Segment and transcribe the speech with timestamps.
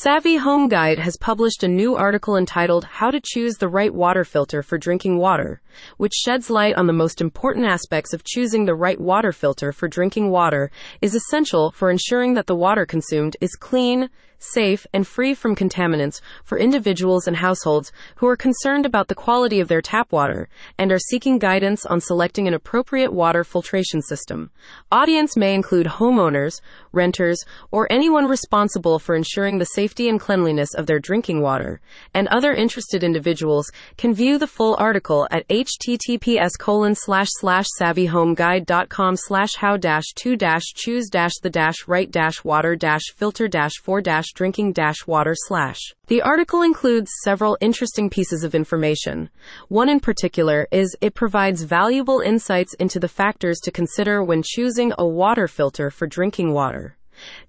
[0.00, 4.22] Savvy Home Guide has published a new article entitled How to Choose the Right Water
[4.22, 5.60] Filter for Drinking Water,
[5.96, 9.88] which sheds light on the most important aspects of choosing the right water filter for
[9.88, 14.08] drinking water is essential for ensuring that the water consumed is clean,
[14.38, 19.60] safe, and free from contaminants for individuals and households who are concerned about the quality
[19.60, 20.48] of their tap water
[20.78, 24.50] and are seeking guidance on selecting an appropriate water filtration system.
[24.90, 26.60] Audience may include homeowners,
[26.92, 31.80] renters, or anyone responsible for ensuring the safety and cleanliness of their drinking water,
[32.14, 39.16] and other interested individuals can view the full article at https colon slash slash savvyhomeguide.com
[39.16, 43.72] slash how dash to dash choose dash the dash right dash water dash filter dash
[43.82, 45.78] for dash drinking dash water slash.
[46.08, 49.30] The article includes several interesting pieces of information.
[49.68, 54.92] One in particular is it provides valuable insights into the factors to consider when choosing
[54.98, 56.97] a water filter for drinking water.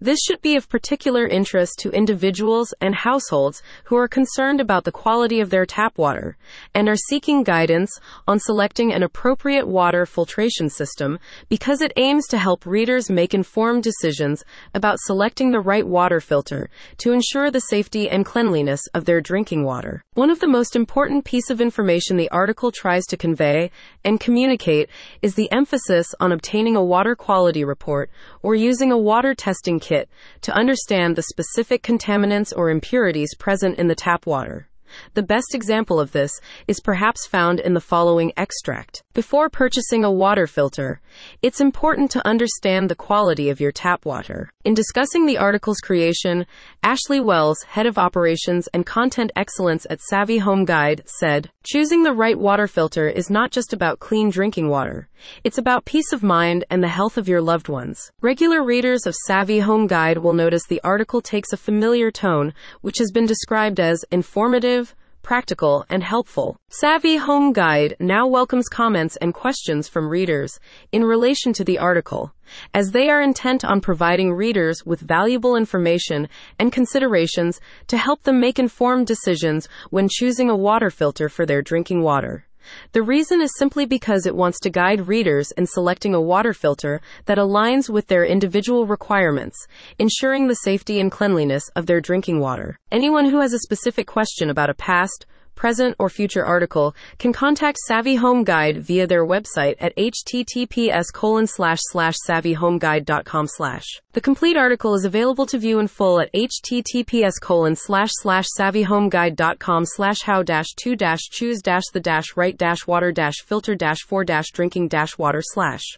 [0.00, 4.92] This should be of particular interest to individuals and households who are concerned about the
[4.92, 6.36] quality of their tap water
[6.74, 7.90] and are seeking guidance
[8.26, 13.82] on selecting an appropriate water filtration system because it aims to help readers make informed
[13.82, 14.44] decisions
[14.74, 19.64] about selecting the right water filter to ensure the safety and cleanliness of their drinking
[19.64, 20.04] water.
[20.14, 23.70] One of the most important piece of information the article tries to convey
[24.04, 24.88] and communicate
[25.22, 28.10] is the emphasis on obtaining a water quality report
[28.42, 30.08] or using a water test testing kit
[30.42, 34.67] to understand the specific contaminants or impurities present in the tap water.
[35.14, 36.32] The best example of this
[36.66, 39.02] is perhaps found in the following extract.
[39.14, 41.00] Before purchasing a water filter,
[41.42, 44.52] it's important to understand the quality of your tap water.
[44.64, 46.46] In discussing the article's creation,
[46.82, 52.12] Ashley Wells, head of operations and content excellence at Savvy Home Guide, said, Choosing the
[52.12, 55.08] right water filter is not just about clean drinking water.
[55.42, 58.12] It's about peace of mind and the health of your loved ones.
[58.20, 62.98] Regular readers of Savvy Home Guide will notice the article takes a familiar tone, which
[62.98, 64.77] has been described as informative,
[65.22, 66.56] practical, and helpful.
[66.68, 70.58] Savvy Home Guide now welcomes comments and questions from readers
[70.90, 72.32] in relation to the article,
[72.72, 76.28] as they are intent on providing readers with valuable information
[76.58, 81.62] and considerations to help them make informed decisions when choosing a water filter for their
[81.62, 82.47] drinking water.
[82.92, 87.00] The reason is simply because it wants to guide readers in selecting a water filter
[87.26, 89.66] that aligns with their individual requirements,
[89.98, 92.78] ensuring the safety and cleanliness of their drinking water.
[92.90, 95.26] Anyone who has a specific question about a past,
[95.58, 101.46] present, or future article can contact Savvy Home Guide via their website at https colon
[101.46, 103.84] slash slash savvyhomeguide.com slash.
[104.12, 109.84] The complete article is available to view in full at https colon slash slash savvyhomeguide.com
[109.84, 113.98] slash how dash to dash choose dash the dash right dash water dash filter dash
[114.06, 115.96] for dash drinking dash water slash.